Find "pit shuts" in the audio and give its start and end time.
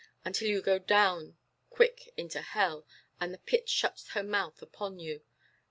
3.37-4.07